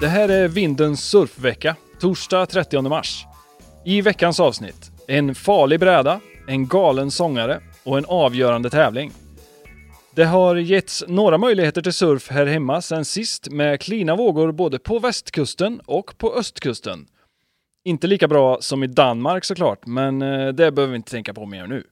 [0.00, 3.24] Det här är Vindens surfvecka, torsdag 30 mars.
[3.84, 9.12] I veckans avsnitt, en farlig bräda, en galen sångare och en avgörande tävling.
[10.14, 14.78] Det har getts några möjligheter till surf här hemma sen sist med klina vågor både
[14.78, 17.06] på västkusten och på östkusten.
[17.84, 21.46] Inte lika bra som i Danmark såklart, men eh, det behöver vi inte tänka på
[21.46, 21.84] mer nu.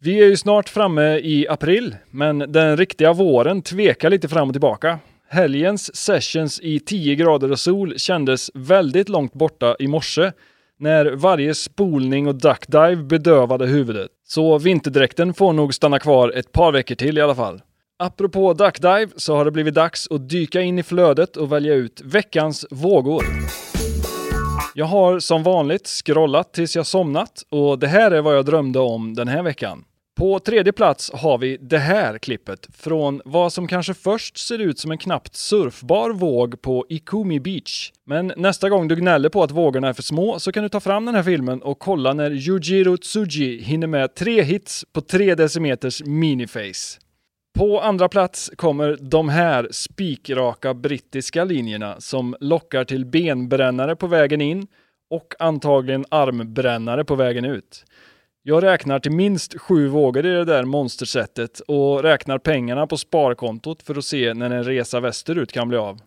[0.00, 4.54] Vi är ju snart framme i april, men den riktiga våren tvekar lite fram och
[4.54, 4.98] tillbaka.
[5.28, 10.32] Helgens sessions i 10 grader och sol kändes väldigt långt borta i morse
[10.78, 14.10] när varje spolning och duckdive bedövade huvudet.
[14.24, 17.62] Så vinterdräkten får nog stanna kvar ett par veckor till i alla fall.
[17.98, 22.00] Apropå duckdive så har det blivit dags att dyka in i flödet och välja ut
[22.04, 23.24] veckans vågor.
[24.74, 28.78] Jag har som vanligt scrollat tills jag somnat och det här är vad jag drömde
[28.78, 29.84] om den här veckan.
[30.18, 34.78] På tredje plats har vi det här klippet från vad som kanske först ser ut
[34.78, 37.92] som en knappt surfbar våg på Ikumi Beach.
[38.04, 40.80] Men nästa gång du gnäller på att vågorna är för små så kan du ta
[40.80, 45.34] fram den här filmen och kolla när Yujiro Tsuji hinner med tre hits på tre
[45.34, 46.98] decimeters miniface.
[47.58, 54.40] På andra plats kommer de här spikraka brittiska linjerna som lockar till benbrännare på vägen
[54.40, 54.66] in
[55.10, 57.84] och antagligen armbrännare på vägen ut.
[58.48, 63.82] Jag räknar till minst sju vågor i det där monstersättet och räknar pengarna på sparkontot
[63.82, 66.00] för att se när en resa västerut kan bli av.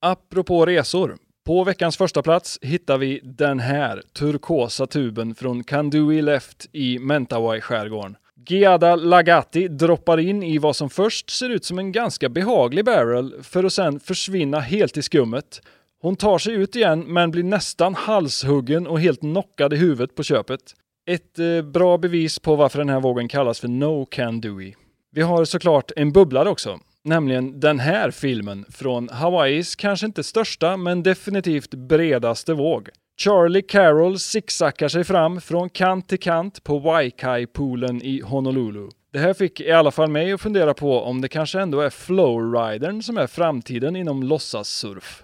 [0.00, 1.16] Apropå resor.
[1.46, 8.16] På veckans första plats hittar vi den här turkosa tuben från Kandui Left i Mentawai-skärgården.
[8.48, 13.42] Giada Lagati droppar in i vad som först ser ut som en ganska behaglig barrel
[13.42, 15.60] för att sen försvinna helt i skummet.
[16.00, 20.22] Hon tar sig ut igen men blir nästan halshuggen och helt knockad i huvudet på
[20.22, 20.74] köpet.
[21.06, 24.74] Ett eh, bra bevis på varför den här vågen kallas för No Can Dewey.
[25.12, 30.76] Vi har såklart en bubblare också, nämligen den här filmen från Hawaiis kanske inte största
[30.76, 32.88] men definitivt bredaste våg.
[33.20, 38.88] Charlie Carroll zigzackar sig fram från kant till kant på Waikai-poolen i Honolulu.
[39.12, 41.90] Det här fick i alla fall mig att fundera på om det kanske ändå är
[41.90, 45.23] flowridern som är framtiden inom låtsassurf.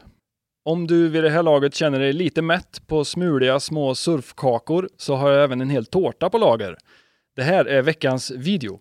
[0.71, 5.15] Om du vid det här laget känner dig lite mätt på smuliga små surfkakor så
[5.15, 6.77] har jag även en hel tårta på lager.
[7.37, 8.79] Det här är veckans video.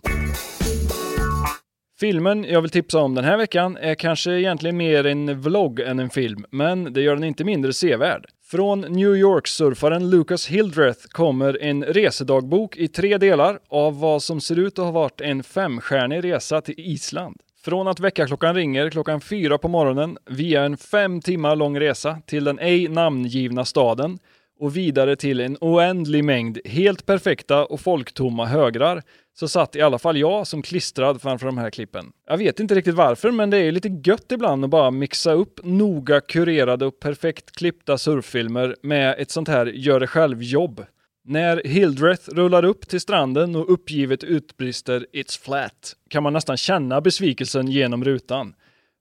[1.99, 5.99] Filmen jag vill tipsa om den här veckan är kanske egentligen mer en vlogg än
[5.99, 8.25] en film, men det gör den inte mindre sevärd.
[8.51, 14.59] Från New York-surfaren Lucas Hildreth kommer en resedagbok i tre delar av vad som ser
[14.59, 17.35] ut att ha varit en femstjärnig resa till Island.
[17.69, 22.43] Från att väckarklockan ringer klockan fyra på morgonen via en fem timmar lång resa till
[22.43, 24.19] den ej namngivna staden
[24.59, 29.01] och vidare till en oändlig mängd helt perfekta och folktomma högrar
[29.39, 32.11] så satt i alla fall jag som klistrad framför de här klippen.
[32.27, 35.59] Jag vet inte riktigt varför, men det är lite gött ibland att bara mixa upp
[35.63, 40.85] noga kurerade och perfekt klippta surffilmer med ett sånt här gör det själv-jobb.
[41.29, 47.01] När Hildreth rullar upp till stranden och uppgivet utbrister “It's flat” kan man nästan känna
[47.01, 48.53] besvikelsen genom rutan.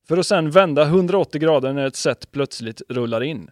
[0.08, 3.50] För att sen vända 180 grader när ett set plötsligt rullar in.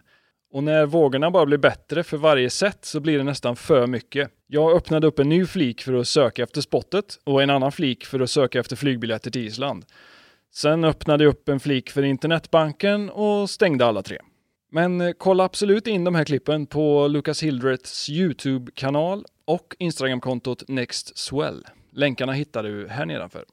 [0.53, 4.29] Och när vågorna bara blir bättre för varje set så blir det nästan för mycket.
[4.47, 8.05] Jag öppnade upp en ny flik för att söka efter spottet och en annan flik
[8.05, 9.85] för att söka efter flygbiljetter till Island.
[10.53, 14.17] Sen öppnade jag upp en flik för internetbanken och stängde alla tre.
[14.77, 21.65] Men eh, kolla absolut in de här klippen på Lucas Hildreths YouTube-kanal och Instagram-kontot NextSwell.
[21.91, 23.45] Länkarna hittar du här nedanför.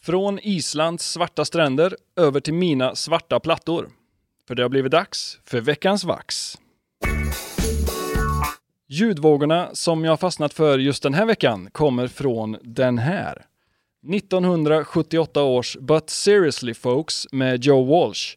[0.00, 3.90] Från Islands svarta stränder över till mina svarta plattor.
[4.48, 6.58] För det har blivit dags för veckans vax.
[8.88, 13.46] Ljudvågorna som jag fastnat för just den här veckan kommer från den här.
[14.14, 18.36] 1978 års But Seriously Folks med Joe Walsh.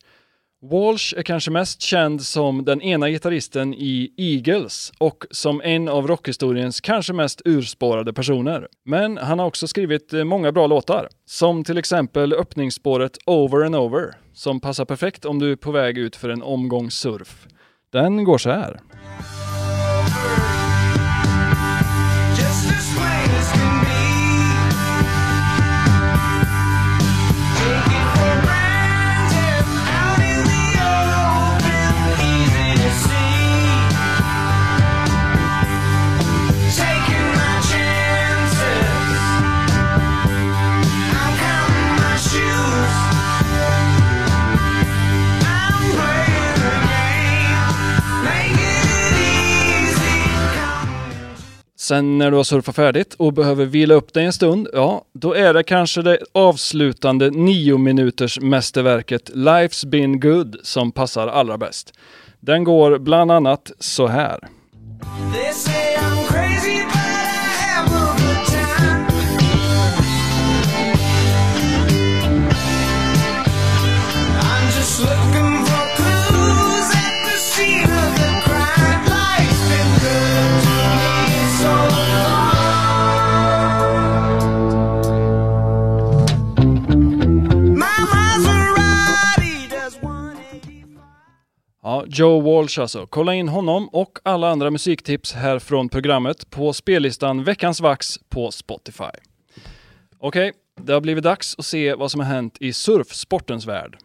[0.71, 6.07] Walsh är kanske mest känd som den ena gitarristen i Eagles och som en av
[6.07, 8.67] rockhistoriens kanske mest urspårade personer.
[8.85, 13.75] Men han har också skrivit eh, många bra låtar, som till exempel öppningsspåret Over and
[13.75, 17.47] Over, som passar perfekt om du är på väg ut för en omgång surf.
[17.91, 18.79] Den går så här.
[51.93, 55.33] Sen när du har surfat färdigt och behöver vila upp dig en stund, ja, då
[55.33, 61.93] är det kanske det avslutande nio minuters mästerverket Life's been good som passar allra bäst.
[62.39, 64.39] Den går bland annat så här.
[92.13, 93.07] Joe Walsh alltså.
[93.07, 98.51] Kolla in honom och alla andra musiktips här från programmet på spellistan Veckans Vax på
[98.51, 99.03] Spotify.
[100.19, 103.97] Okej, det har blivit dags att se vad som har hänt i surfsportens värld.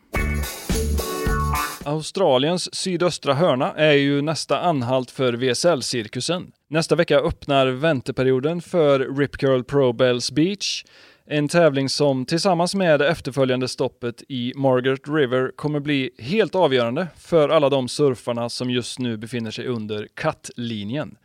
[1.84, 6.52] Australiens sydöstra hörna är ju nästa anhalt för VSL-cirkusen.
[6.70, 10.84] Nästa vecka öppnar vänteperioden för Rip Curl Pro Bells Beach,
[11.30, 17.06] en tävling som tillsammans med det efterföljande stoppet i Margaret River kommer bli helt avgörande
[17.16, 21.16] för alla de surfarna som just nu befinner sig under kattlinjen.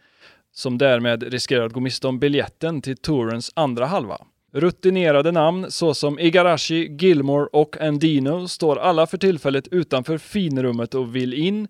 [0.55, 4.17] som därmed riskerar att gå miste om biljetten till tourens andra halva.
[4.53, 11.33] Rutinerade namn såsom Igarashi, Gilmore och Andino står alla för tillfället utanför finrummet och vill
[11.33, 11.67] in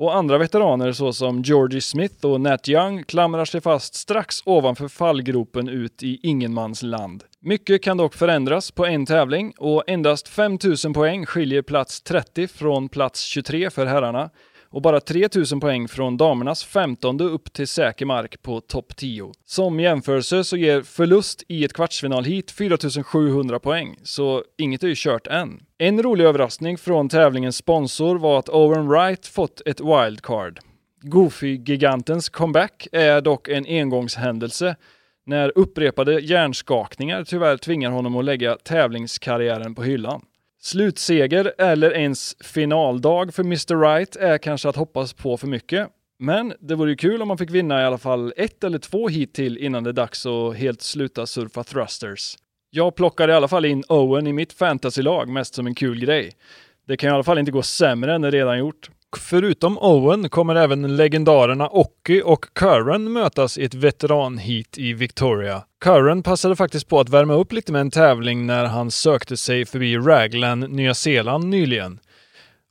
[0.00, 5.68] och andra veteraner såsom Georgie Smith och Nat Young klamrar sig fast strax ovanför fallgropen
[5.68, 7.24] ut i ingenmansland.
[7.40, 12.88] Mycket kan dock förändras på en tävling och endast 5000 poäng skiljer plats 30 från
[12.88, 14.30] plats 23 för herrarna
[14.72, 19.32] och bara 3000 poäng från damernas 15 upp till säker mark på topp 10.
[19.44, 24.94] Som jämförelse så ger förlust i ett kvartsfinal hit 4700 poäng, så inget är ju
[24.96, 25.60] kört än.
[25.78, 30.60] En rolig överraskning från tävlingens sponsor var att Owen Wright fått ett wildcard.
[31.02, 34.76] Goofy-gigantens comeback är dock en engångshändelse
[35.26, 40.22] när upprepade hjärnskakningar tyvärr tvingar honom att lägga tävlingskarriären på hyllan.
[40.62, 43.80] Slutseger eller ens finaldag för Mr.
[43.80, 45.88] Right är kanske att hoppas på för mycket.
[46.18, 49.08] Men det vore ju kul om man fick vinna i alla fall ett eller två
[49.08, 52.36] hit till innan det är dags att helt sluta surfa thrusters.
[52.70, 56.32] Jag plockade i alla fall in Owen i mitt fantasylag mest som en kul grej.
[56.86, 58.90] Det kan i alla fall inte gå sämre än det redan gjort.
[59.18, 65.62] Förutom Owen kommer även legendarerna Ocky och Curran mötas i ett veteranheat i Victoria.
[65.80, 69.64] Curran passade faktiskt på att värma upp lite med en tävling när han sökte sig
[69.64, 72.00] förbi Raglan, Nya Zeeland nyligen.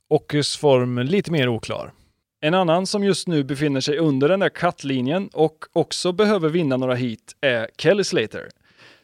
[0.08, 1.92] Ockus form lite mer oklar.
[2.40, 6.76] En annan som just nu befinner sig under den där kattlinjen och också behöver vinna
[6.76, 8.48] några hit är Kelly Slater.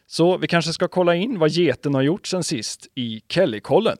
[0.05, 3.97] Så vi kanske ska kolla in vad geten har gjort sen sist i Kellykollen.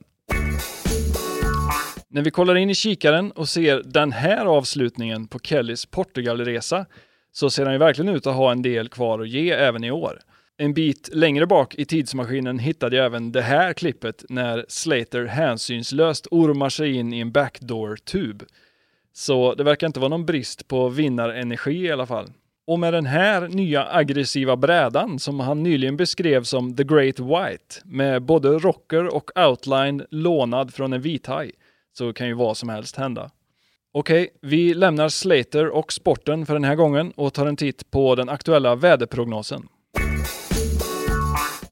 [2.09, 6.85] När vi kollar in i kikaren och ser den här avslutningen på Kellys Portugalresa
[7.31, 9.91] så ser han ju verkligen ut att ha en del kvar att ge även i
[9.91, 10.19] år.
[10.57, 16.27] En bit längre bak i tidsmaskinen hittade jag även det här klippet när Slater hänsynslöst
[16.31, 18.43] ormar sig in i en backdoor-tub.
[19.13, 22.31] Så det verkar inte vara någon brist på vinnarenergi i alla fall.
[22.67, 27.81] Och med den här nya aggressiva brädan som han nyligen beskrev som The Great White
[27.85, 31.51] med både rocker och outline lånad från en vithaj
[31.97, 33.31] så kan ju vad som helst hända.
[33.99, 38.15] Okej, vi lämnar Slater och sporten för den här gången och tar en titt på
[38.15, 39.67] den aktuella väderprognosen.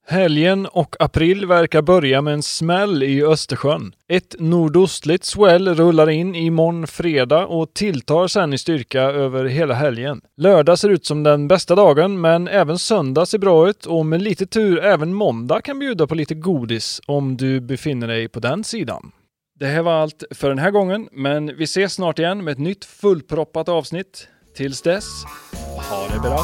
[0.08, 3.96] Helgen och april verkar börja med en smäll i Östersjön.
[4.08, 10.22] Ett nordostligt swell rullar in imorgon fredag och tilltar sen i styrka över hela helgen.
[10.38, 14.22] Lördag ser ut som den bästa dagen, men även söndag ser bra ut och med
[14.22, 18.64] lite tur även måndag kan bjuda på lite godis om du befinner dig på den
[18.64, 19.12] sidan.
[19.60, 22.58] Det här var allt för den här gången, men vi ses snart igen med ett
[22.58, 24.28] nytt fullproppat avsnitt.
[24.56, 25.06] Tills dess,
[25.90, 26.40] ha det bra!